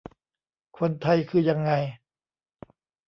[0.77, 1.71] คนไทยคือยังไง